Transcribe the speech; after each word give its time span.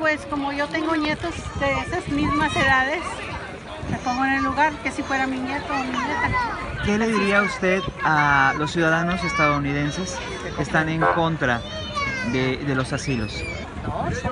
Pues 0.00 0.24
como 0.30 0.50
yo 0.50 0.66
tengo 0.66 0.96
nietos 0.96 1.34
de 1.60 1.72
esas 1.72 2.08
mismas 2.08 2.56
edades, 2.56 3.02
me 3.90 3.98
pongo 3.98 4.24
en 4.24 4.32
el 4.32 4.42
lugar 4.42 4.72
que 4.82 4.90
si 4.90 5.02
fuera 5.02 5.26
mi 5.26 5.38
nieto 5.38 5.66
o 5.74 5.76
mi 5.76 5.90
nieta. 5.90 6.30
¿Qué 6.86 6.96
le 6.96 7.06
diría 7.08 7.42
usted 7.42 7.82
a 8.02 8.54
los 8.56 8.72
ciudadanos 8.72 9.22
estadounidenses 9.22 10.16
que 10.56 10.62
están 10.62 10.88
en 10.88 11.02
contra 11.02 11.60
de, 12.32 12.56
de 12.56 12.74
los 12.74 12.94
asilos? 12.94 13.44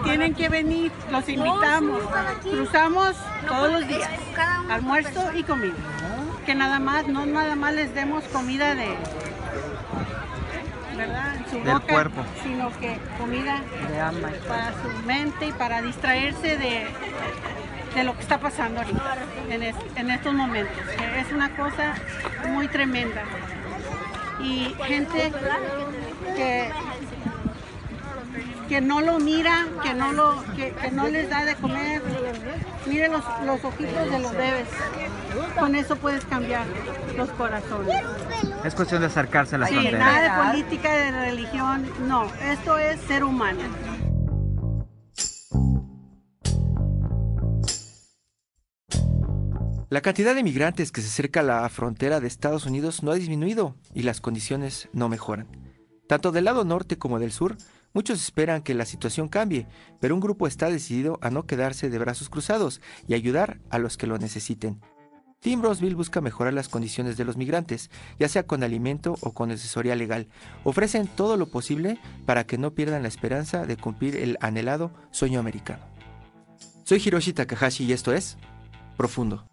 Tienen 0.05 0.35
que 0.35 0.49
venir, 0.49 0.91
los 1.11 1.29
invitamos. 1.29 2.03
Cruzamos 2.43 3.15
todos 3.47 3.71
los 3.71 3.87
días, 3.87 4.11
almuerzo 4.71 5.33
y 5.35 5.43
comida. 5.43 5.75
Que 6.47 6.55
nada 6.55 6.79
más, 6.79 7.07
no 7.09 7.27
nada 7.27 7.57
más 7.57 7.75
les 7.75 7.95
demos 7.95 8.25
comida 8.25 8.75
de, 8.75 8.97
¿verdad? 10.99 11.37
En 11.37 11.45
su 11.47 11.57
Del 11.65 11.75
boca, 11.75 11.93
cuerpo. 11.93 12.23
sino 12.43 12.71
que 12.79 12.99
comida 13.19 13.63
para 14.47 14.73
su 14.83 15.07
mente 15.07 15.47
y 15.47 15.53
para 15.53 15.81
distraerse 15.83 16.57
de, 16.59 16.87
de 17.95 18.05
lo 18.05 18.15
que 18.15 18.21
está 18.21 18.39
pasando 18.39 18.81
ahorita, 18.81 19.17
en, 19.49 19.63
es- 19.63 19.77
en 19.97 20.11
estos 20.11 20.35
momentos. 20.35 20.77
Es 21.17 21.33
una 21.33 21.57
cosa 21.57 21.95
muy 22.49 22.69
tremenda. 22.69 23.23
Y 24.41 24.75
gente 24.87 25.33
que 26.37 26.71
que 28.69 28.83
no 28.83 29.01
lo 29.01 29.19
mira, 29.19 29.65
que 29.83 29.95
no 29.95 30.13
lo, 30.13 30.45
que, 30.55 30.73
que 30.73 30.91
no 30.91 31.09
les 31.09 31.31
da 31.31 31.47
de 31.47 31.55
comer. 31.55 32.03
Miren 32.85 33.13
los, 33.13 33.25
los 33.47 33.65
ojitos 33.65 34.11
de 34.11 34.19
los 34.19 34.31
bebés. 34.33 34.69
Con 35.59 35.75
eso 35.75 35.97
puedes 35.97 36.23
cambiar 36.27 36.65
los 37.17 37.31
corazones. 37.31 38.03
Es 38.65 38.75
cuestión 38.75 39.01
de 39.01 39.07
acercarse 39.07 39.55
a 39.55 39.59
la 39.59 39.67
Sí, 39.69 39.75
nada 39.75 40.53
de 40.53 40.53
política, 40.53 40.93
de 40.93 41.11
religión, 41.13 41.87
no. 42.07 42.27
Esto 42.43 42.79
es 42.79 43.01
ser 43.03 43.25
humano. 43.25 43.61
La 49.91 50.03
cantidad 50.03 50.35
de 50.35 50.43
migrantes 50.43 50.93
que 50.93 51.01
se 51.01 51.07
acerca 51.07 51.41
a 51.41 51.45
la 51.45 51.69
frontera 51.71 52.21
de 52.21 52.27
Estados 52.27 52.67
Unidos 52.67 53.03
no 53.03 53.11
ha 53.11 53.15
disminuido 53.15 53.75
y 53.95 54.03
las 54.03 54.21
condiciones 54.21 54.89
no 54.93 55.09
mejoran. 55.09 55.47
Tanto 56.09 56.31
del 56.31 56.45
lado 56.45 56.65
norte 56.65 56.99
como 56.99 57.19
del 57.19 57.33
sur, 57.33 57.57
muchos 57.95 58.23
esperan 58.23 58.63
que 58.63 58.75
la 58.75 58.85
situación 58.85 59.29
cambie, 59.29 59.67
pero 60.01 60.15
un 60.15 60.21
grupo 60.21 60.47
está 60.47 60.69
decidido 60.69 61.19
a 61.23 61.31
no 61.31 61.47
quedarse 61.47 61.89
de 61.89 61.99
brazos 61.99 62.29
cruzados 62.29 62.83
y 63.07 63.15
ayudar 63.15 63.61
a 63.71 63.79
los 63.79 63.97
que 63.97 64.07
lo 64.07 64.19
necesiten. 64.19 64.81
Team 65.41 65.63
Roseville 65.63 65.95
busca 65.95 66.21
mejorar 66.21 66.53
las 66.53 66.69
condiciones 66.69 67.17
de 67.17 67.25
los 67.25 67.37
migrantes, 67.37 67.91
ya 68.19 68.29
sea 68.29 68.43
con 68.43 68.65
alimento 68.65 69.17
o 69.21 69.33
con 69.33 69.53
asesoría 69.53 69.95
legal. 69.95 70.27
Ofrecen 70.65 71.07
todo 71.07 71.37
lo 71.37 71.47
posible 71.47 72.01
para 72.27 72.45
que 72.45 72.59
no 72.59 72.75
pierdan 72.75 73.03
la 73.03 73.09
esperanza 73.09 73.65
de 73.65 73.77
cumplir 73.77 74.17
el 74.17 74.37
anhelado 74.41 74.91
sueño 75.13 75.39
americano. 75.39 75.85
Soy 76.83 77.01
Hiroshi 77.05 77.33
Takahashi 77.33 77.85
y 77.85 77.93
esto 77.93 78.13
es 78.13 78.37
Profundo. 78.97 79.47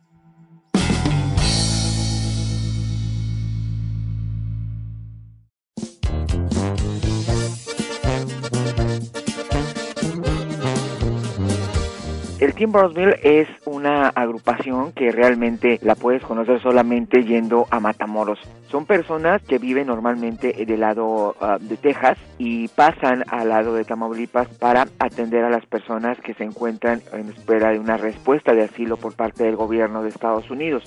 Team 12.56 12.72
Brownsville 12.72 13.20
es 13.22 13.50
una 13.66 14.08
agrupación 14.08 14.94
que 14.94 15.12
realmente 15.12 15.78
la 15.82 15.94
puedes 15.94 16.24
conocer 16.24 16.62
solamente 16.62 17.26
yendo 17.26 17.68
a 17.70 17.82
Matamoros. 17.82 18.40
Son 18.70 18.86
personas 18.86 19.42
que 19.44 19.58
viven 19.58 19.88
normalmente 19.88 20.54
del 20.66 20.80
lado 20.80 21.36
ah, 21.42 21.58
de 21.60 21.76
Texas 21.76 22.18
y 22.38 22.70
pasan 22.70 23.26
al 23.28 23.50
lado 23.50 23.74
de 23.76 23.84
Tamaulipas 23.84 24.48
para 24.58 24.88
atender 25.00 25.44
a 25.44 25.50
las 25.50 25.66
personas 25.66 26.18
que 26.22 26.34
se 26.34 26.46
encuentran 26.46 27.02
en 27.12 27.28
espera 27.28 27.72
de 27.72 27.80
una 27.80 27.98
respuesta 27.98 28.54
de 28.54 28.64
asilo 28.64 28.96
por 28.96 29.18
parte 29.18 29.44
del 29.44 29.58
gobierno 29.58 30.02
de 30.02 30.10
Estados 30.10 30.50
Unidos. 30.50 30.84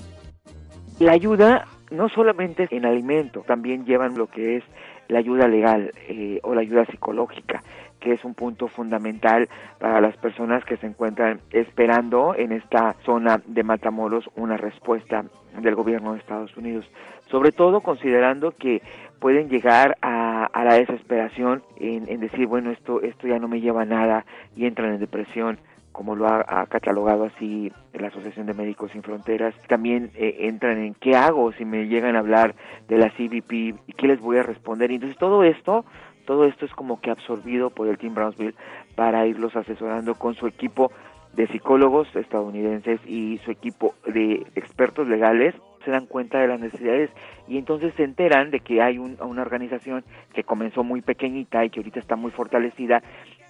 La 0.97 1.11
ayuda 1.11 1.67
no 1.91 2.09
solamente 2.09 2.67
en 2.71 2.85
alimento, 2.85 3.43
también 3.47 3.85
llevan 3.85 4.17
lo 4.17 4.25
que 4.27 4.57
es 4.57 4.63
la 5.07 5.19
ayuda 5.19 5.47
legal 5.47 5.91
eh, 6.07 6.39
o 6.43 6.53
la 6.53 6.61
ayuda 6.61 6.85
psicológica, 6.85 7.63
que 7.99 8.13
es 8.13 8.23
un 8.23 8.33
punto 8.33 8.67
fundamental 8.67 9.47
para 9.79 10.01
las 10.01 10.15
personas 10.17 10.63
que 10.65 10.77
se 10.77 10.87
encuentran 10.87 11.41
esperando 11.51 12.35
en 12.35 12.51
esta 12.51 12.95
zona 13.05 13.41
de 13.45 13.63
Matamoros 13.63 14.29
una 14.35 14.57
respuesta 14.57 15.25
del 15.61 15.75
gobierno 15.75 16.13
de 16.13 16.19
Estados 16.19 16.55
Unidos. 16.57 16.85
Sobre 17.29 17.51
todo 17.51 17.81
considerando 17.81 18.51
que 18.51 18.81
pueden 19.19 19.49
llegar 19.49 19.97
a, 20.01 20.45
a 20.45 20.63
la 20.63 20.75
desesperación 20.75 21.63
en, 21.77 22.19
decir, 22.19 22.47
bueno, 22.47 22.71
esto, 22.71 23.01
esto 23.01 23.27
ya 23.27 23.39
no 23.39 23.47
me 23.47 23.61
lleva 23.61 23.81
a 23.81 23.85
nada 23.85 24.25
y 24.55 24.65
entran 24.65 24.93
en 24.93 24.99
depresión 24.99 25.59
como 25.91 26.15
lo 26.15 26.27
ha, 26.27 26.65
catalogado 26.67 27.25
así 27.25 27.73
la 27.93 28.07
Asociación 28.07 28.45
de 28.45 28.53
Médicos 28.53 28.91
Sin 28.91 29.03
Fronteras, 29.03 29.53
también 29.67 30.11
eh, 30.15 30.37
entran 30.41 30.77
en 30.77 30.93
qué 30.93 31.17
hago 31.17 31.51
si 31.51 31.65
me 31.65 31.87
llegan 31.87 32.15
a 32.15 32.19
hablar 32.19 32.55
de 32.87 32.97
la 32.97 33.09
CBP 33.09 33.51
y 33.51 33.93
qué 33.97 34.07
les 34.07 34.21
voy 34.21 34.37
a 34.37 34.43
responder. 34.43 34.91
Entonces 34.91 35.17
todo 35.17 35.43
esto, 35.43 35.83
todo 36.29 36.45
esto 36.45 36.63
es 36.63 36.71
como 36.75 37.01
que 37.01 37.09
absorbido 37.09 37.71
por 37.71 37.87
el 37.87 37.97
Team 37.97 38.13
Brownsville 38.13 38.53
para 38.95 39.25
irlos 39.25 39.55
asesorando 39.55 40.13
con 40.13 40.35
su 40.35 40.45
equipo 40.45 40.91
de 41.33 41.47
psicólogos 41.47 42.07
estadounidenses 42.15 42.99
y 43.07 43.39
su 43.45 43.49
equipo 43.49 43.95
de 44.05 44.45
expertos 44.53 45.07
legales 45.07 45.55
se 45.83 45.89
dan 45.89 46.05
cuenta 46.05 46.37
de 46.37 46.47
las 46.47 46.59
necesidades 46.59 47.09
y 47.47 47.57
entonces 47.57 47.95
se 47.95 48.03
enteran 48.03 48.51
de 48.51 48.59
que 48.59 48.79
hay 48.79 48.99
un- 48.99 49.17
una 49.19 49.41
organización 49.41 50.03
que 50.31 50.43
comenzó 50.43 50.83
muy 50.83 51.01
pequeñita 51.01 51.65
y 51.65 51.71
que 51.71 51.79
ahorita 51.79 51.99
está 51.99 52.15
muy 52.15 52.29
fortalecida 52.29 53.01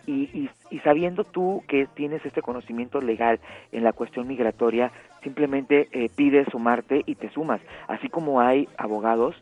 y, 0.07 0.29
y, 0.33 0.49
y 0.71 0.79
sabiendo 0.79 1.25
tú 1.25 1.63
que 1.67 1.85
tienes 1.95 2.25
este 2.25 2.41
conocimiento 2.41 3.01
legal 3.01 3.41
en 3.73 3.83
la 3.83 3.91
cuestión 3.91 4.25
migratoria, 4.25 4.93
simplemente 5.21 5.89
eh, 5.91 6.07
pides 6.15 6.47
sumarte 6.49 7.03
y 7.05 7.15
te 7.15 7.29
sumas. 7.31 7.59
Así 7.89 8.07
como 8.07 8.39
hay 8.39 8.69
abogados 8.77 9.35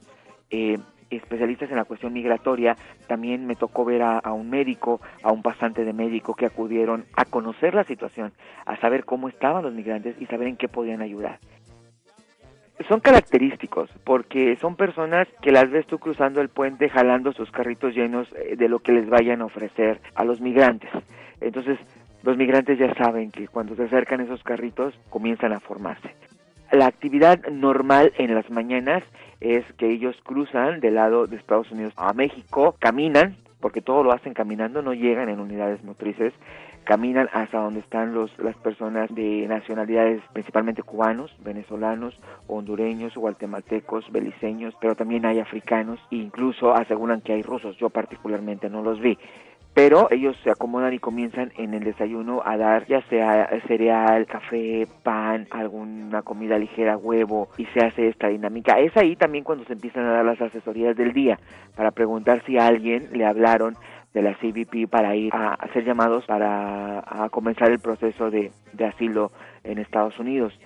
eh, 0.50 0.80
especialistas 1.10 1.70
en 1.70 1.78
la 1.78 1.86
cuestión 1.86 2.14
migratoria, 2.14 2.76
también 3.08 3.46
me 3.46 3.56
tocó 3.56 3.86
ver 3.86 4.02
a, 4.02 4.34
un 4.34 4.50
médico, 4.50 5.02
a 5.24 5.32
un 5.32 5.42
pasante 5.42 5.86
de 5.86 5.94
médico 5.94 6.36
que 6.36 6.46
acudieron 6.46 7.06
a 7.16 7.26
conocer 7.26 7.74
la 7.74 7.84
situación, 7.84 8.34
a 8.66 8.78
saber 8.78 9.06
cómo 9.06 9.30
estaban 9.30 9.64
los 9.64 9.74
migrantes 9.74 10.16
y 10.20 10.26
saber 10.26 10.48
en 10.48 10.58
qué 10.58 10.68
podían 10.68 11.02
ayudar 11.02 11.40
son 12.88 13.00
característicos 13.00 13.90
porque 14.04 14.56
son 14.58 14.76
personas 14.76 15.28
que 15.42 15.52
las 15.52 15.70
ves 15.70 15.88
tú 15.88 15.98
cruzando 15.98 16.42
el 16.42 16.50
puente 16.50 16.90
jalando 16.90 17.34
sus 17.34 17.52
carritos 17.52 17.96
llenos 17.96 18.28
eh, 18.36 18.56
de 18.56 18.70
lo 18.70 18.80
que 18.80 18.92
les 18.92 19.10
vayan 19.10 19.42
a 19.42 19.46
ofrecer 19.46 20.00
a 20.16 20.24
los 20.24 20.42
migrantes. 20.42 20.90
Entonces, 21.42 21.80
los 22.24 22.38
migrantes 22.38 22.78
ya 22.78 22.94
saben 22.96 23.32
que 23.32 23.48
cuando 23.48 23.76
se 23.76 23.84
acercan 23.84 24.22
esos 24.22 24.44
carritos 24.44 24.94
comienzan 25.10 25.54
a 25.54 25.60
formarse. 25.60 26.14
La 26.72 26.88
actividad 26.88 27.48
normal 27.48 28.12
en 28.18 28.36
las 28.36 28.50
mañanas 28.50 29.04
es 29.40 29.66
que 29.74 29.90
ellos 29.90 30.16
cruzan 30.24 30.80
del 30.80 30.96
lado 30.96 31.28
de 31.28 31.36
Estados 31.36 31.72
Unidos 31.72 31.94
a 31.98 32.14
México, 32.14 32.76
caminan, 32.80 33.36
porque 33.60 33.82
todo 33.82 34.04
lo 34.04 34.12
hacen 34.12 34.34
caminando, 34.34 34.82
no 34.82 34.94
llegan 34.94 35.30
en 35.30 35.40
unidades 35.40 35.84
motrices, 35.84 36.34
caminan 36.88 37.28
hasta 37.34 37.60
donde 37.60 37.82
están 37.82 38.14
los, 38.14 38.32
las 38.40 38.56
personas 38.56 39.14
de 39.14 39.46
nacionalidades 39.48 40.22
principalmente 40.32 40.84
cubanos, 40.84 41.36
venezolanos, 41.44 42.18
hondureños, 42.48 43.14
guatemaltecos, 43.16 44.10
beliceños, 44.10 44.74
pero 44.80 44.96
también 44.96 45.26
hay 45.26 45.40
africanos 45.40 46.00
e 46.12 46.16
incluso 46.16 46.74
aseguran 46.74 47.20
que 47.20 47.34
hay 47.34 47.42
rusos, 47.42 47.76
yo 47.78 47.90
particularmente 47.90 48.70
no 48.70 48.82
los 48.84 49.02
vi. 49.02 49.18
Pero 49.78 50.08
ellos 50.10 50.36
se 50.44 50.50
acomodan 50.50 50.96
y 50.96 50.98
comienzan 50.98 51.52
en 51.56 51.76
el 51.76 51.84
desayuno 51.84 52.42
a 52.44 52.58
dar 52.58 52.88
ya 52.88 53.04
sea 53.10 53.48
cereal, 53.68 54.26
café, 54.26 54.88
pan, 55.04 55.48
alguna 55.52 56.24
comida 56.24 56.58
ligera, 56.58 56.98
huevo, 56.98 57.50
y 57.60 57.66
se 57.66 57.86
hace 57.86 58.08
esta 58.08 58.28
dinámica. 58.28 58.80
Es 58.80 58.98
ahí 58.98 59.16
también 59.16 59.44
cuando 59.44 59.66
se 59.66 59.74
empiezan 59.74 60.06
a 60.06 60.14
dar 60.14 60.26
las 60.26 60.42
asesorías 60.42 60.98
del 60.98 61.14
día, 61.14 61.38
para 61.76 61.92
preguntar 61.92 62.42
si 62.48 62.58
a 62.58 62.66
alguien 62.66 63.10
le 63.12 63.24
hablaron 63.24 63.76
de 64.16 64.24
la 64.24 64.34
CBP 64.34 64.90
para 64.90 65.16
ir 65.16 65.32
a 65.32 65.54
hacer 65.54 65.86
llamados 65.86 66.26
para 66.26 67.30
comenzar 67.30 67.70
el 67.70 67.78
proceso 67.78 68.32
de 68.32 68.52
asilo 68.84 69.32
en 69.64 69.78
Estados 69.78 70.18
Unidos. 70.18 70.60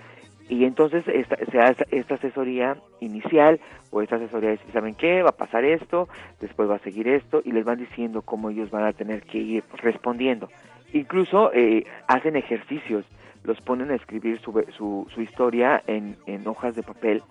Y 0.51 0.65
entonces 0.65 1.07
esta, 1.07 1.38
se 1.50 1.59
hace 1.59 1.86
esta 1.92 2.15
asesoría 2.15 2.75
inicial 3.00 3.62
o 3.89 4.01
esta 4.01 4.18
asesoría 4.18 4.50
de 4.50 4.57
si 4.57 4.69
saben 4.74 4.95
qué, 4.95 5.24
va 5.24 5.30
a 5.30 5.38
pasar 5.38 5.63
esto, 5.63 6.09
después 6.42 6.69
va 6.69 6.75
a 6.75 6.80
seguir 6.80 7.07
esto 7.07 7.42
y 7.45 7.53
les 7.53 7.63
van 7.63 7.80
diciendo 7.80 8.21
cómo 8.21 8.50
ellos 8.50 8.69
van 8.69 8.83
a 8.83 8.92
tener 8.92 9.21
que 9.21 9.38
ir 9.38 9.63
respondiendo. 9.77 10.50
Incluso 10.92 11.53
eh, 11.53 11.86
hacen 12.06 12.36
ejercicios, 12.36 13.06
los 13.45 13.62
ponen 13.62 13.92
a 13.92 13.95
escribir 13.95 14.42
su, 14.42 14.51
su, 14.75 15.07
su 15.15 15.21
historia 15.21 15.81
en, 15.88 16.18
en 16.25 16.45
hojas 16.45 16.75
de 16.75 16.83
papel 16.83 17.24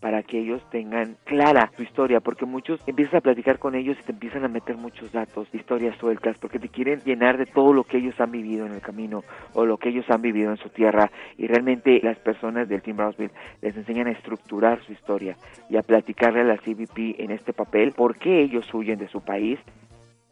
para 0.00 0.22
que 0.22 0.38
ellos 0.38 0.62
tengan 0.70 1.16
clara 1.24 1.70
su 1.76 1.82
historia, 1.82 2.20
porque 2.20 2.46
muchos 2.46 2.80
empiezas 2.86 3.14
a 3.14 3.20
platicar 3.20 3.58
con 3.58 3.74
ellos 3.74 3.96
y 4.00 4.04
te 4.04 4.12
empiezan 4.12 4.44
a 4.44 4.48
meter 4.48 4.76
muchos 4.76 5.12
datos, 5.12 5.48
historias 5.52 5.96
sueltas, 5.98 6.36
porque 6.38 6.58
te 6.58 6.68
quieren 6.68 7.00
llenar 7.04 7.38
de 7.38 7.46
todo 7.46 7.72
lo 7.72 7.84
que 7.84 7.98
ellos 7.98 8.20
han 8.20 8.30
vivido 8.30 8.66
en 8.66 8.72
el 8.72 8.80
camino 8.80 9.24
o 9.54 9.64
lo 9.64 9.78
que 9.78 9.88
ellos 9.88 10.08
han 10.10 10.22
vivido 10.22 10.50
en 10.50 10.58
su 10.58 10.68
tierra 10.68 11.10
y 11.38 11.46
realmente 11.46 12.00
las 12.02 12.18
personas 12.18 12.68
del 12.68 12.82
Team 12.82 12.96
Brownsville 12.96 13.32
les 13.62 13.76
enseñan 13.76 14.06
a 14.08 14.12
estructurar 14.12 14.82
su 14.84 14.92
historia 14.92 15.36
y 15.70 15.76
a 15.76 15.82
platicarle 15.82 16.40
a 16.40 16.44
la 16.44 16.56
CBP 16.58 17.18
en 17.18 17.30
este 17.30 17.52
papel 17.52 17.92
por 17.92 18.16
qué 18.16 18.42
ellos 18.42 18.72
huyen 18.74 18.98
de 18.98 19.08
su 19.08 19.20
país 19.22 19.58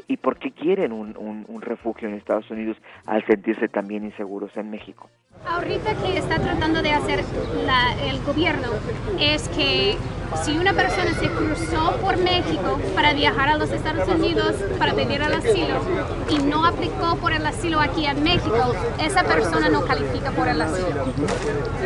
y 0.08 0.16
por 0.16 0.38
qué 0.38 0.50
quieren 0.50 0.92
un, 0.92 1.16
un, 1.16 1.44
un 1.48 1.62
refugio 1.62 2.08
en 2.08 2.14
Estados 2.14 2.50
Unidos 2.50 2.76
al 3.06 3.24
sentirse 3.24 3.68
también 3.68 4.04
inseguros 4.04 4.56
en 4.56 4.70
México. 4.70 5.08
Ahorita 5.46 5.94
que 5.94 6.18
está 6.18 6.38
tratando 6.38 6.80
de 6.82 6.92
hacer 6.92 7.24
el 8.02 8.22
gobierno 8.22 8.68
es 9.18 9.48
que 9.48 9.98
si 10.42 10.56
una 10.56 10.72
persona 10.72 11.12
se 11.20 11.28
cruzó 11.28 11.96
por 12.00 12.16
México 12.16 12.80
para 12.94 13.12
viajar 13.12 13.50
a 13.50 13.56
los 13.56 13.70
Estados 13.70 14.08
Unidos 14.08 14.54
para 14.78 14.94
pedir 14.94 15.20
el 15.22 15.32
asilo 15.34 15.76
y 16.30 16.38
no 16.38 16.64
aplicó 16.64 17.16
por 17.16 17.32
el 17.32 17.46
asilo 17.46 17.80
aquí 17.80 18.06
en 18.06 18.22
México, 18.22 18.74
esa 18.98 19.22
persona 19.24 19.68
no 19.68 19.84
califica 19.84 20.30
por 20.30 20.48
el 20.48 20.60
asilo. 20.60 21.04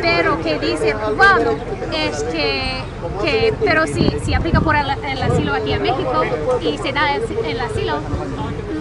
Pero 0.01 0.41
que 0.41 0.57
dice 0.57 0.93
cubano 0.93 1.51
es 1.93 2.23
que, 2.23 2.81
que 3.21 3.53
pero 3.63 3.85
si, 3.87 4.09
si 4.23 4.33
aplica 4.33 4.61
por 4.61 4.75
el, 4.75 4.89
el 4.89 5.21
asilo 5.21 5.53
aquí 5.53 5.73
en 5.73 5.83
México 5.83 6.23
y 6.61 6.77
se 6.77 6.91
da 6.93 7.15
el, 7.15 7.23
el 7.45 7.59
asilo, 7.59 7.99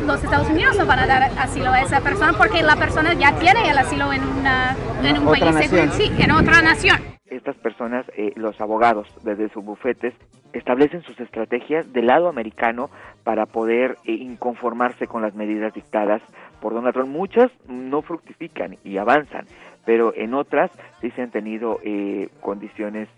los 0.09 0.25
Estados 0.25 0.49
Unidos 0.49 0.75
no 0.79 0.87
van 0.87 1.01
a 1.01 1.07
dar 1.07 1.31
asilo 1.39 1.71
a 1.71 1.83
esa 1.83 2.01
persona 2.01 2.33
porque 2.33 2.63
la 2.63 2.77
persona 2.77 3.13
ya 3.13 3.33
tiene 3.33 3.69
el 3.69 3.77
asilo 3.77 4.11
en, 4.11 4.25
una, 4.25 4.68
en 5.03 5.19
un 5.19 5.29
Otra 5.29 5.41
país 5.41 5.55
nación. 5.55 5.91
seguro, 5.91 5.93
sí, 5.93 6.23
en 6.23 6.31
otra 6.31 6.63
nación. 6.63 6.99
estas 7.27 7.57
personas, 7.57 8.07
eh, 8.17 8.33
los 8.37 8.61
abogados 8.61 9.07
desde 9.23 9.49
sus 9.51 9.65
bufetes, 9.65 10.15
establecen 10.53 11.03
sus 11.03 11.19
estrategias 11.21 11.93
del 11.93 12.07
lado 12.07 12.29
americano 12.29 12.91
para 13.23 13.47
poder 13.47 13.97
eh, 14.05 14.13
inconformarse 14.13 15.07
con 15.07 15.23
las 15.23 15.35
medidas 15.35 15.75
dictadas 15.75 16.23
por 16.61 16.73
Donald 16.75 16.95
Trump. 16.95 17.11
Muchas 17.11 17.51
no 17.69 18.03
fructifican 18.03 18.77
y 18.83 18.97
avanzan, 18.97 19.47
pero 19.85 20.13
en 20.15 20.35
otras 20.35 20.71
sí 21.01 21.11
se 21.13 21.23
han 21.23 21.31
tenido 21.31 21.79
eh, 21.85 22.29
condiciones 22.41 23.09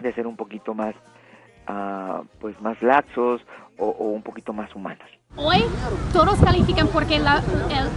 de 0.00 0.12
ser 0.12 0.26
un 0.26 0.36
poquito 0.36 0.74
más, 0.74 0.94
ah, 1.70 2.22
pues 2.40 2.60
más 2.60 2.76
laxos 2.82 3.40
o, 3.78 3.86
un 4.18 4.22
poquito 4.22 4.52
más 4.52 4.74
humanos. 4.74 5.06
Hoy 5.36 5.64
todos 6.12 6.38
califican 6.40 6.88
porque 6.88 7.18
la, 7.20 7.40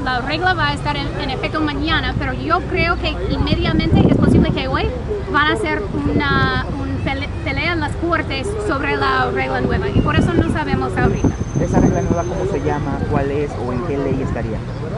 la 0.04 0.22
regla 0.22 0.54
va 0.54 0.68
a 0.70 0.74
estar 0.74 0.96
en, 0.96 1.30
efecto 1.32 1.60
mañana, 1.60 2.14
pero 2.20 2.32
yo 2.34 2.62
creo 2.70 2.96
que 2.98 3.10
inmediatamente 3.32 4.00
es 4.08 4.16
posible 4.18 4.52
que 4.52 4.68
hoy 4.68 4.86
van 5.32 5.48
a 5.48 5.54
hacer 5.54 5.82
una 6.14 6.66
un 6.80 6.90
pele- 7.04 7.30
pelea 7.44 7.74
en 7.74 7.80
las 7.80 7.96
cortes 7.96 8.48
sobre 8.68 8.96
la 8.96 9.32
regla 9.32 9.62
nueva 9.62 9.90
y 9.90 10.00
por 10.02 10.16
eso 10.16 10.32
no 10.34 10.48
sabemos 10.52 10.96
ahorita. 10.96 11.36
¿Esa 11.64 11.80
regla 11.80 12.02
nueva 12.02 12.24
cómo 12.24 12.46
se 12.52 12.60
llama? 12.62 13.00
¿Cuál 13.10 13.32
es? 13.32 13.50
¿O 13.66 13.72
en 13.72 13.82
qué 13.86 13.98
ley 13.98 14.22
estaría? 14.22 14.58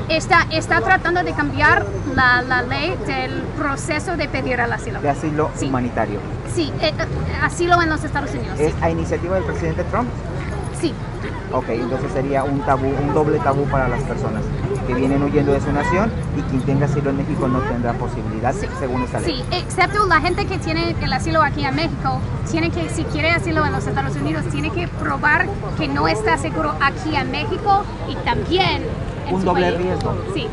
Está, 0.10 0.48
está 0.52 0.82
tratando 0.82 1.24
de 1.24 1.32
cambiar 1.34 1.86
la, 2.16 2.42
la 2.42 2.64
ley 2.64 2.96
del 3.06 3.44
proceso 3.58 4.18
de 4.18 4.28
pedir 4.28 4.60
el 4.60 4.72
asilo. 4.74 5.00
De 5.00 5.10
asilo 5.10 5.50
Sí. 5.56 5.68
humanitario. 5.68 6.20
Sí, 6.54 6.72
eh, 6.82 6.88
eh, 6.90 6.94
asilo 7.44 7.82
en 7.82 7.90
los 7.90 8.04
Estados 8.04 8.32
Unidos. 8.34 8.58
Sí, 8.58 8.64
¿Es 8.66 8.74
a 8.82 8.90
iniciativa 8.90 9.36
del 9.36 9.44
presidente 9.44 9.84
Trump? 9.86 10.10
sí. 10.80 10.94
Ok, 11.52 11.70
entonces 11.70 12.12
sería 12.12 12.44
un 12.44 12.60
tabú, 12.62 12.88
un 12.88 13.14
doble 13.14 13.38
tabú 13.40 13.66
para 13.66 13.88
las 13.88 14.02
personas 14.02 14.42
que 14.86 14.94
vienen 14.94 15.22
huyendo 15.24 15.52
de 15.54 15.62
su 15.62 15.72
nación 15.72 16.12
y 16.38 16.42
quien 16.50 16.62
tenga 16.62 16.86
asilo 16.86 17.10
en 17.10 17.18
México 17.18 17.48
no 17.48 17.60
tendrá 17.60 17.94
posibilidad 17.94 18.54
según 18.80 19.04
esta 19.04 19.20
ley. 19.20 19.36
Sí, 19.38 19.58
excepto 19.58 20.06
la 20.06 20.22
gente 20.22 20.46
que 20.46 20.58
tiene 20.60 20.96
el 21.02 21.14
asilo 21.14 21.42
aquí 21.42 21.66
en 21.66 21.76
México, 21.76 22.20
tiene 22.50 22.70
que, 22.72 22.90
si 22.90 23.04
quiere 23.06 23.32
asilo 23.32 23.66
en 23.66 23.72
los 23.72 23.86
Estados 23.88 24.16
Unidos, 24.16 24.46
tiene 24.52 24.70
que 24.70 24.88
probar 24.88 25.48
que 25.78 25.88
no 25.88 26.08
está 26.08 26.38
seguro 26.38 26.74
aquí 26.82 27.16
en 27.16 27.32
México 27.32 27.84
y 28.10 28.16
también 28.26 28.84
Un 29.32 29.44
doble 29.44 29.72
país. 29.72 29.78
riesgo. 29.78 30.14
Sí, 30.34 30.48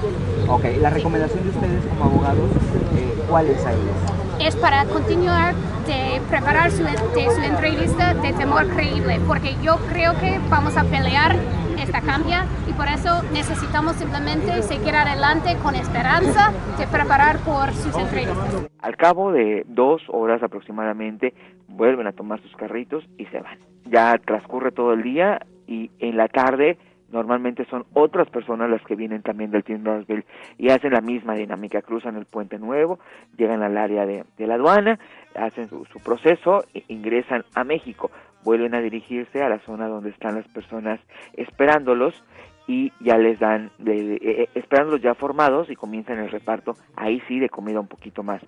Ok, 0.49 0.65
la 0.81 0.91
recomendación 0.91 1.45
de 1.45 1.51
ustedes 1.51 1.85
como 1.87 2.05
abogados, 2.05 2.51
eh, 2.97 3.23
¿cuál 3.29 3.47
es 3.47 3.65
a 3.65 3.73
ellos? 3.73 3.97
es 4.41 4.57
para 4.57 4.85
continuar 4.87 5.55
de 5.87 6.21
preparar 6.29 6.73
su, 6.73 6.83
de 6.83 6.97
su 7.33 7.41
entrevista 7.43 8.13
de 8.15 8.33
temor 8.33 8.67
creíble, 8.71 9.21
porque 9.29 9.55
yo 9.63 9.77
creo 9.89 10.19
que 10.19 10.41
vamos 10.51 10.77
a 10.77 10.83
pelear 10.83 11.37
esta 11.83 12.01
cambia 12.01 12.47
y 12.69 12.73
por 12.73 12.87
eso 12.87 13.23
necesitamos 13.33 13.97
simplemente 13.97 14.63
seguir 14.63 14.95
adelante 14.95 15.57
con 15.63 15.75
esperanza 15.75 16.53
de 16.79 16.87
preparar 16.87 17.39
por 17.39 17.73
sus 17.73 17.97
entrevistas. 17.97 18.69
Al 18.81 18.97
cabo 18.97 19.33
de 19.33 19.65
dos 19.67 20.03
horas 20.09 20.43
aproximadamente, 20.43 21.35
vuelven 21.69 22.07
a 22.07 22.13
tomar 22.13 22.41
sus 22.41 22.55
carritos 22.57 23.05
y 23.19 23.27
se 23.27 23.41
van. 23.41 23.59
Ya 23.87 24.17
transcurre 24.19 24.71
todo 24.71 24.93
el 24.93 25.03
día 25.03 25.41
y 25.67 25.91
en 25.99 26.17
la 26.17 26.29
tarde 26.29 26.79
normalmente 27.11 27.67
son 27.67 27.85
otras 27.93 28.31
personas 28.31 28.71
las 28.71 28.83
que 28.83 28.97
vienen 28.97 29.23
también 29.23 29.51
del 29.51 29.65
Team 29.65 29.83
Brownsville 29.85 30.25
y 30.59 30.71
hacen 30.71 30.93
la 30.93 31.01
misma 31.01 31.35
dinámica, 31.35 31.83
cruzan 31.83 32.17
el 32.17 32.25
puente 32.25 32.59
nuevo, 32.59 32.99
llegan 33.37 33.63
al 33.63 33.77
área 33.77 34.07
de, 34.07 34.25
de 34.39 34.47
la 34.47 34.55
aduana, 34.55 34.99
hacen 35.35 35.69
su, 35.69 35.85
su 35.87 35.99
proceso, 36.01 36.65
e 36.75 36.85
ingresan 36.89 37.45
a 37.55 37.65
México, 37.65 38.11
vuelven 38.45 38.75
a 38.75 38.81
dirigirse 38.81 39.43
a 39.43 39.49
la 39.49 39.59
zona 39.61 39.89
donde 39.89 40.11
están 40.11 40.35
las 40.37 40.49
personas 40.49 41.01
esperándolos 41.35 42.23
y 42.67 42.93
ya 43.01 43.19
les 43.19 43.39
dan, 43.39 43.71
de- 43.79 44.17
eh, 44.23 44.49
esperándolos 44.55 45.03
ya 45.03 45.15
formados 45.15 45.71
y 45.71 45.77
comienzan 45.77 46.19
el 46.19 46.31
reparto, 46.31 46.77
ahí 46.97 47.21
sí 47.29 47.39
de 47.39 47.49
comida 47.49 47.81
un 47.81 47.89
poquito 47.89 48.23
más, 48.23 48.41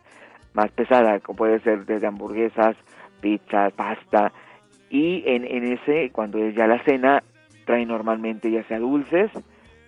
más 0.52 0.70
pesada, 0.70 1.18
como 1.20 1.36
puede 1.36 1.60
ser 1.60 1.84
desde 1.84 2.06
hamburguesas, 2.06 2.76
pizzas, 3.20 3.72
pasta, 3.72 4.32
y 4.90 5.24
en, 5.26 5.44
en 5.44 5.72
ese, 5.72 6.10
cuando 6.12 6.38
es 6.38 6.54
ya 6.54 6.66
la 6.68 6.82
cena, 6.84 7.22
traen 7.64 7.88
normalmente 7.88 8.50
ya 8.50 8.62
sea 8.64 8.78
dulces 8.78 9.30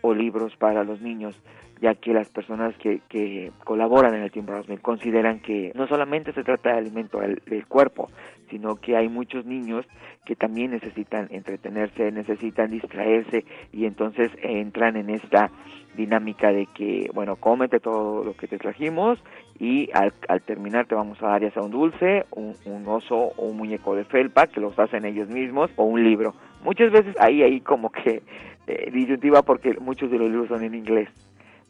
o 0.00 0.12
libros 0.14 0.56
para 0.56 0.82
los 0.82 1.00
niños, 1.00 1.40
ya 1.80 1.94
que 1.94 2.12
las 2.12 2.28
personas 2.30 2.74
que, 2.78 3.00
que 3.08 3.52
colaboran 3.64 4.14
en 4.14 4.22
el 4.22 4.30
Team 4.30 4.46
Brownsville 4.46 4.80
consideran 4.80 5.40
que 5.40 5.72
no 5.74 5.86
solamente 5.86 6.32
se 6.32 6.42
trata 6.42 6.72
de 6.72 6.78
alimento 6.78 7.20
del, 7.20 7.42
del 7.46 7.66
cuerpo, 7.66 8.08
sino 8.50 8.76
que 8.76 8.96
hay 8.96 9.08
muchos 9.08 9.44
niños 9.44 9.86
que 10.24 10.36
también 10.36 10.70
necesitan 10.70 11.28
entretenerse, 11.30 12.10
necesitan 12.12 12.70
distraerse 12.70 13.44
y 13.72 13.84
entonces 13.84 14.30
entran 14.42 14.96
en 14.96 15.10
esta 15.10 15.50
dinámica 15.96 16.52
de 16.52 16.66
que, 16.66 17.10
bueno, 17.14 17.36
cómete 17.36 17.80
todo 17.80 18.22
lo 18.24 18.36
que 18.36 18.46
te 18.46 18.58
trajimos 18.58 19.18
y 19.58 19.88
al, 19.92 20.12
terminar 20.42 20.86
te 20.86 20.94
vamos 20.94 21.22
a 21.22 21.28
dar 21.28 21.42
ya 21.42 21.50
sea 21.50 21.62
un 21.62 21.70
dulce, 21.70 22.26
un, 22.30 22.54
un 22.66 22.86
oso 22.86 23.16
o 23.16 23.46
un 23.46 23.56
muñeco 23.56 23.94
de 23.94 24.04
felpa 24.04 24.46
que 24.46 24.60
los 24.60 24.78
hacen 24.78 25.04
ellos 25.04 25.28
mismos 25.28 25.70
o 25.76 25.84
un 25.84 26.02
libro. 26.02 26.34
Muchas 26.62 26.92
veces 26.92 27.14
ahí, 27.18 27.42
ahí 27.42 27.60
como 27.60 27.90
que 27.90 28.22
eh, 28.66 28.90
disyuntiva 28.92 29.42
porque 29.42 29.74
muchos 29.80 30.10
de 30.10 30.18
los 30.18 30.28
libros 30.28 30.48
son 30.48 30.62
en 30.64 30.74
inglés 30.74 31.08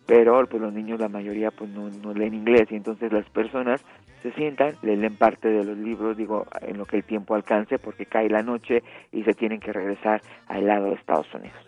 pero 0.07 0.47
pues 0.47 0.63
los 0.63 0.73
niños 0.73 1.01
la 1.01 1.09
mayoría 1.09 1.51
pues 1.51 1.69
no, 1.71 1.91
no 1.91 2.15
leen 2.15 2.35
inglés 2.35 2.69
y 2.71 2.77
entonces 2.77 3.13
las 3.13 3.29
personas 3.31 3.85
se 4.23 4.33
sientan, 4.33 4.75
le 4.83 4.97
leen 4.97 5.17
parte 5.17 5.49
de 5.49 5.65
los 5.65 5.77
libros, 5.77 6.17
digo, 6.17 6.47
en 6.63 6.79
lo 6.79 6.87
que 6.87 6.97
el 6.97 7.05
tiempo 7.05 7.35
alcance 7.35 7.79
porque 7.79 8.07
cae 8.07 8.29
la 8.29 8.43
noche 8.43 8.83
y 9.13 9.25
se 9.25 9.35
tienen 9.35 9.61
que 9.61 9.73
regresar 9.73 10.23
al 10.47 10.67
lado 10.67 10.87
de 10.87 10.95
Estados 10.95 11.33
Unidos. 11.35 11.59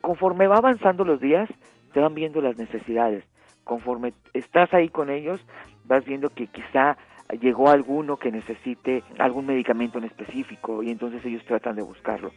Conforme 0.00 0.46
va 0.46 0.56
avanzando 0.56 1.04
los 1.04 1.20
días, 1.20 1.48
se 1.92 2.00
van 2.00 2.14
viendo 2.14 2.40
las 2.40 2.56
necesidades. 2.56 3.24
Conforme 3.64 4.12
estás 4.32 4.72
ahí 4.72 4.88
con 4.88 5.10
ellos, 5.10 5.44
vas 5.84 6.04
viendo 6.04 6.28
que 6.30 6.46
quizá 6.46 6.96
llegó 7.40 7.70
alguno 7.70 8.16
que 8.16 8.30
necesite 8.30 9.02
algún 9.18 9.46
medicamento 9.46 9.98
en 9.98 10.04
específico 10.04 10.84
y 10.84 10.90
entonces 10.90 11.24
ellos 11.24 11.44
tratan 11.44 11.74
de 11.74 11.82
buscarlo 11.82 12.30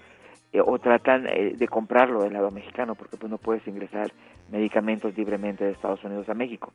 eh, 0.52 0.62
o 0.66 0.80
tratan 0.80 1.28
eh, 1.28 1.54
de 1.56 1.68
comprarlo 1.68 2.24
del 2.24 2.34
lado 2.34 2.50
mexicano 2.52 2.96
porque 2.96 3.18
pues 3.18 3.30
no 3.30 3.38
puedes 3.38 3.66
ingresar 3.68 4.12
medicamentos 4.50 5.16
libremente 5.16 5.64
de 5.64 5.72
Estados 5.72 6.04
Unidos 6.04 6.28
a 6.30 6.34
México. 6.34 6.74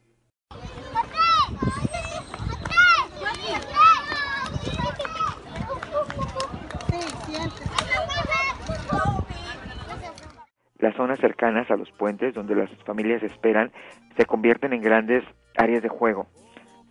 Las 10.78 10.94
zonas 10.96 11.18
cercanas 11.18 11.70
a 11.70 11.76
los 11.76 11.90
puentes 11.92 12.34
donde 12.34 12.54
las 12.54 12.70
familias 12.84 13.22
esperan 13.22 13.72
se 14.16 14.26
convierten 14.26 14.72
en 14.72 14.82
grandes 14.82 15.24
áreas 15.56 15.82
de 15.82 15.88
juego, 15.88 16.26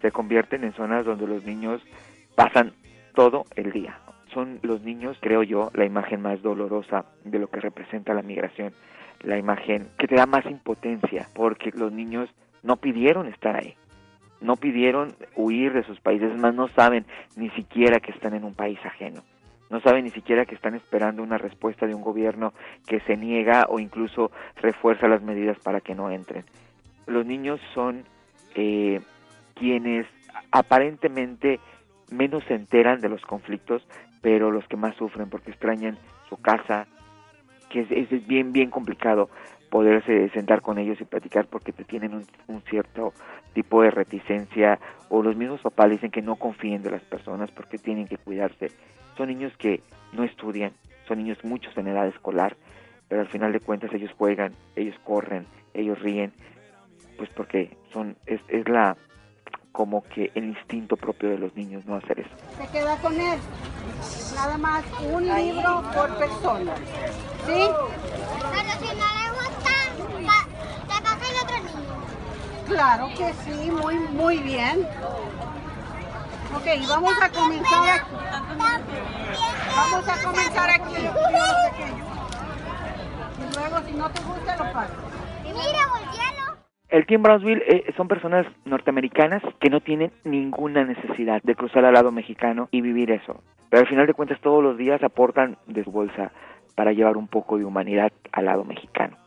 se 0.02 0.12
convierten 0.12 0.63
en 0.63 0.74
zonas 0.74 1.06
donde 1.06 1.28
los 1.28 1.46
niños 1.46 1.82
pasan 2.36 2.74
todo 3.13 3.46
el 3.56 3.72
día. 3.72 4.03
Son 4.34 4.60
los 4.62 4.82
niños, 4.82 5.18
creo 5.22 5.44
yo, 5.44 5.70
la 5.74 5.86
imagen 5.86 6.22
más 6.22 6.42
dolorosa 6.42 7.06
de 7.24 7.40
lo 7.40 7.48
que 7.48 7.60
representa 7.60 8.13
la 8.13 8.22
migración, 8.22 8.74
la 9.22 9.38
imagen 9.38 9.88
que 9.98 10.08
te 10.08 10.16
da 10.16 10.25
más 10.25 10.46
impotencia, 10.46 11.28
porque 11.36 11.72
los 11.75 11.92
niños 11.92 12.30
no 12.63 12.78
pidieron 12.78 13.28
estar 13.28 13.56
ahí, 13.56 13.75
no 14.42 14.56
pidieron 14.56 15.16
huir 15.36 15.74
de 15.74 15.84
sus 15.84 16.00
países, 16.00 16.32
es 16.32 16.40
más, 16.40 16.54
no 16.56 16.68
saben 16.70 17.06
ni 17.36 17.50
siquiera 17.52 18.00
que 18.00 18.12
están 18.12 18.34
en 18.34 18.44
un 18.44 18.54
país 18.54 18.80
ajeno 18.84 19.22
no 19.74 19.82
saben 19.82 20.04
ni 20.04 20.12
siquiera 20.12 20.46
que 20.46 20.54
están 20.54 20.75
esperando 20.75 21.24
una 21.24 21.40
respuesta 21.40 21.88
de 21.88 21.96
un 21.96 22.04
gobierno 22.04 22.54
que 22.86 23.00
se 23.02 23.18
niega 23.18 23.66
o 23.70 23.80
incluso 23.80 24.30
refuerza 24.62 25.08
las 25.08 25.24
medidas 25.24 25.58
para 25.63 25.82
que 25.82 25.96
no 25.96 26.12
entren. 26.12 26.46
Los 27.08 27.25
niños 27.25 27.60
son 27.74 28.04
eh, 28.54 29.02
quienes 29.56 30.06
aparentemente 30.52 31.60
menos 32.13 32.43
se 32.46 32.55
enteran 32.55 33.01
de 33.01 33.10
los 33.10 33.22
conflictos, 33.22 33.86
pero 34.22 34.51
los 34.51 34.65
que 34.67 34.77
más 34.77 34.96
sufren 34.96 35.29
porque 35.29 35.51
extrañan 35.51 35.98
su 36.29 36.38
casa, 36.38 36.88
que 37.70 37.82
es, 37.89 38.27
bien, 38.27 38.53
bien 38.53 38.70
complicado 38.70 39.29
poderse 39.70 40.29
sentar 40.29 40.62
con 40.62 40.77
ellos 40.77 41.01
y 41.01 41.05
platicar 41.05 41.48
porque 41.48 41.74
te 41.74 41.84
tienen 41.84 42.13
un, 42.48 42.62
cierto 42.70 43.13
tipo 43.53 43.82
de 43.82 43.89
reticencia 43.89 44.79
o 45.10 45.24
los 45.24 45.36
mismos 45.36 45.62
papás 45.62 45.89
dicen 45.89 46.12
que 46.12 46.22
no 46.22 46.36
confíen 46.36 46.84
de 46.84 46.91
las 46.91 47.01
personas 47.01 47.50
porque 47.51 47.79
tienen 47.79 48.08
que 48.08 48.17
cuidarse. 48.17 48.72
Son 49.17 49.27
niños 49.27 49.51
que 49.58 49.82
no 50.12 50.24
estudian, 50.24 50.74
son 51.08 51.17
niños 51.17 51.43
muchos 51.43 51.75
en 51.75 51.88
edad 51.88 52.08
escolar, 52.08 52.55
pero 53.08 53.22
al 53.22 53.27
final 53.27 53.51
de 53.51 53.60
cuentas 53.60 53.91
ellos 53.93 54.12
juegan, 54.15 54.53
ellos 54.75 54.96
corren, 55.03 55.48
ellos 55.74 56.00
ríen, 56.00 56.32
pues 57.17 57.29
porque 57.32 57.75
son 57.91 58.15
es, 58.27 58.41
es 58.48 58.70
la 58.70 58.96
como 59.74 60.03
que 60.03 60.32
el 60.36 60.46
instinto 60.46 60.96
propio 60.96 61.32
de 61.32 61.39
los 61.39 61.53
niños 61.56 61.84
no 61.86 61.96
hacer 61.96 62.20
eso. 62.20 62.30
Se 62.58 62.68
queda 62.68 62.96
con 62.98 63.20
él. 63.20 63.39
Nada 64.36 64.58
más 64.58 64.84
un 65.12 65.25
libro 65.36 65.84
por 65.94 66.15
persona. 66.18 66.75
¿Sí? 67.46 67.70
Pero 68.53 68.72
si 68.80 68.96
no 68.96 69.08
le 69.18 69.30
gusta, 69.32 69.74
te 70.88 71.01
pasa 71.01 71.30
el 71.30 71.38
otro 71.44 71.58
niño. 71.58 71.96
Claro 72.68 73.08
que 73.18 73.34
sí, 73.44 73.72
muy, 73.72 73.96
muy 73.96 74.38
bien. 74.38 74.88
Ok, 76.56 76.88
vamos 76.88 77.13
a 77.20 77.30
comenzar 77.30 77.89
aquí. 77.89 78.15
Vamos 79.75 80.08
a 80.08 80.24
comenzar 80.24 80.70
aquí, 80.70 80.94
Y 83.39 83.56
luego, 83.56 83.88
si 83.88 83.94
no 83.94 84.10
te 84.12 84.22
gusta, 84.22 84.56
lo 84.56 84.72
pagas. 84.72 84.92
Mira, 85.44 85.88
voltealo. 85.88 86.43
El 86.94 87.08
Team 87.08 87.24
Brownsville 87.24 87.64
eh, 87.66 87.92
son 87.98 88.08
personas 88.08 88.46
norteamericanas 88.66 89.42
que 89.60 89.72
no 89.72 89.80
tienen 89.80 90.12
ninguna 90.26 90.86
necesidad 90.86 91.42
de 91.42 91.56
cruzar 91.56 91.84
al 91.86 91.96
lado 91.96 92.12
mexicano 92.12 92.70
y 92.70 92.82
vivir 92.82 93.10
eso. 93.10 93.42
Pero 93.72 93.82
al 93.82 93.88
final 93.88 94.06
de 94.06 94.14
cuentas 94.14 94.40
todos 94.42 94.64
los 94.64 94.78
días 94.78 95.02
aportan 95.02 95.58
de 95.66 95.84
su 95.84 95.92
bolsa 95.92 96.32
para 96.76 96.94
llevar 96.94 97.18
un 97.18 97.28
poco 97.28 97.58
de 97.58 97.66
humanidad 97.66 98.12
al 98.32 98.46
lado 98.46 98.64
mexicano. 98.64 99.18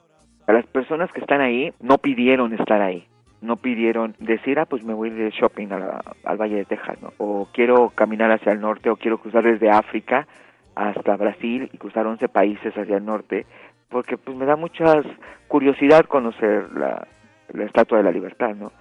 Las 0.47 0.65
personas 0.67 1.11
que 1.11 1.19
están 1.19 1.41
ahí 1.41 1.73
no 1.81 1.99
pidieron 1.99 2.53
estar 2.53 2.81
ahí, 2.81 3.05
no 3.41 3.57
pidieron 3.57 4.15
decir, 4.21 4.61
ah, 4.61 4.67
pues 4.67 4.85
me 4.85 4.95
voy 4.95 5.11
de 5.11 5.31
shopping 5.31 5.67
al 5.73 6.37
Valle 6.37 6.59
de 6.59 6.67
Texas, 6.67 7.03
¿no? 7.03 7.15
o 7.19 7.49
quiero 7.53 7.91
caminar 7.91 8.31
hacia 8.31 8.53
el 8.53 8.61
norte, 8.61 8.91
o 8.91 8.97
quiero 8.97 9.19
cruzar 9.19 9.43
desde 9.43 9.71
África 9.71 10.29
hasta 10.77 11.17
Brasil 11.17 11.69
y 11.73 11.79
cruzar 11.79 12.07
11 12.07 12.29
países 12.29 12.73
hacia 12.79 12.99
el 12.99 13.05
norte, 13.05 13.45
porque 13.89 14.17
pues 14.17 14.37
me 14.37 14.47
da 14.47 14.55
mucha 14.55 15.03
curiosidad 15.49 16.05
conocer 16.05 16.71
la, 16.71 17.09
la 17.53 17.65
Estatua 17.65 17.99
de 17.99 18.05
la 18.05 18.13
Libertad, 18.13 18.55
¿no? 18.55 18.73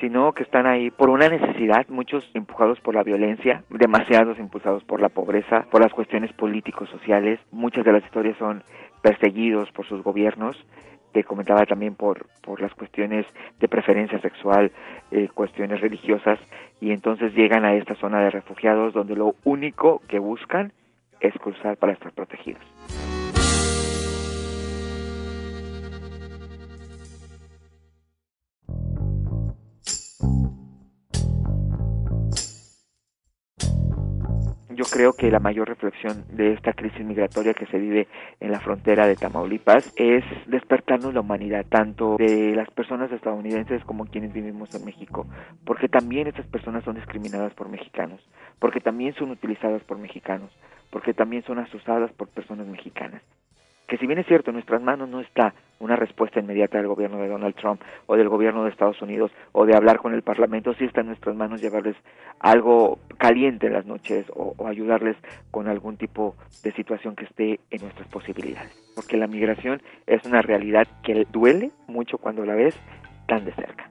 sino 0.00 0.32
que 0.32 0.42
están 0.42 0.66
ahí 0.66 0.90
por 0.90 1.08
una 1.08 1.28
necesidad, 1.28 1.86
muchos 1.88 2.28
empujados 2.34 2.80
por 2.80 2.94
la 2.94 3.02
violencia, 3.02 3.64
demasiados 3.70 4.38
impulsados 4.38 4.84
por 4.84 5.00
la 5.00 5.08
pobreza, 5.08 5.66
por 5.70 5.80
las 5.80 5.92
cuestiones 5.92 6.32
políticos 6.32 6.88
sociales, 6.90 7.38
muchas 7.50 7.84
de 7.84 7.92
las 7.92 8.04
historias 8.04 8.36
son 8.38 8.62
perseguidos 9.02 9.70
por 9.72 9.86
sus 9.86 10.02
gobiernos, 10.02 10.56
te 11.12 11.22
comentaba 11.22 11.64
también 11.64 11.94
por, 11.94 12.26
por 12.42 12.60
las 12.60 12.74
cuestiones 12.74 13.24
de 13.60 13.68
preferencia 13.68 14.20
sexual, 14.20 14.72
eh, 15.12 15.28
cuestiones 15.32 15.80
religiosas, 15.80 16.40
y 16.80 16.90
entonces 16.90 17.32
llegan 17.34 17.64
a 17.64 17.74
esta 17.74 17.94
zona 17.94 18.20
de 18.20 18.30
refugiados 18.30 18.92
donde 18.92 19.14
lo 19.14 19.36
único 19.44 20.02
que 20.08 20.18
buscan 20.18 20.72
es 21.20 21.32
cruzar 21.34 21.76
para 21.76 21.92
estar 21.92 22.12
protegidos. 22.12 22.62
Creo 34.94 35.14
que 35.14 35.28
la 35.28 35.40
mayor 35.40 35.66
reflexión 35.66 36.24
de 36.28 36.52
esta 36.52 36.72
crisis 36.72 37.04
migratoria 37.04 37.52
que 37.52 37.66
se 37.66 37.80
vive 37.80 38.06
en 38.38 38.52
la 38.52 38.60
frontera 38.60 39.08
de 39.08 39.16
Tamaulipas 39.16 39.92
es 39.96 40.22
despertarnos 40.46 41.12
la 41.12 41.18
humanidad, 41.18 41.66
tanto 41.68 42.14
de 42.16 42.54
las 42.54 42.70
personas 42.70 43.10
estadounidenses 43.10 43.84
como 43.86 44.06
quienes 44.06 44.32
vivimos 44.32 44.72
en 44.72 44.84
México, 44.84 45.26
porque 45.64 45.88
también 45.88 46.28
estas 46.28 46.46
personas 46.46 46.84
son 46.84 46.94
discriminadas 46.94 47.52
por 47.54 47.68
mexicanos, 47.68 48.20
porque 48.60 48.78
también 48.78 49.14
son 49.14 49.32
utilizadas 49.32 49.82
por 49.82 49.98
mexicanos, 49.98 50.52
porque 50.90 51.12
también 51.12 51.42
son 51.42 51.58
asusadas 51.58 52.12
por 52.12 52.28
personas 52.28 52.68
mexicanas 52.68 53.20
que 53.86 53.98
si 53.98 54.06
bien 54.06 54.18
es 54.18 54.26
cierto, 54.26 54.50
en 54.50 54.54
nuestras 54.54 54.82
manos 54.82 55.08
no 55.08 55.20
está 55.20 55.54
una 55.80 55.96
respuesta 55.96 56.40
inmediata 56.40 56.78
del 56.78 56.86
gobierno 56.86 57.18
de 57.18 57.28
Donald 57.28 57.54
Trump 57.56 57.80
o 58.06 58.16
del 58.16 58.28
gobierno 58.28 58.64
de 58.64 58.70
Estados 58.70 59.00
Unidos 59.02 59.30
o 59.52 59.66
de 59.66 59.74
hablar 59.74 59.98
con 59.98 60.14
el 60.14 60.22
Parlamento, 60.22 60.72
sí 60.74 60.84
está 60.84 61.00
en 61.00 61.08
nuestras 61.08 61.36
manos 61.36 61.60
llevarles 61.60 61.96
algo 62.40 62.98
caliente 63.18 63.66
en 63.66 63.74
las 63.74 63.86
noches 63.86 64.26
o, 64.34 64.54
o 64.56 64.66
ayudarles 64.66 65.16
con 65.50 65.68
algún 65.68 65.96
tipo 65.96 66.36
de 66.62 66.72
situación 66.72 67.16
que 67.16 67.24
esté 67.24 67.60
en 67.70 67.82
nuestras 67.82 68.08
posibilidades. 68.08 68.72
Porque 68.94 69.16
la 69.16 69.26
migración 69.26 69.82
es 70.06 70.24
una 70.24 70.40
realidad 70.40 70.86
que 71.02 71.26
duele 71.30 71.70
mucho 71.86 72.18
cuando 72.18 72.44
la 72.46 72.54
ves 72.54 72.78
tan 73.26 73.44
de 73.44 73.52
cerca. 73.52 73.90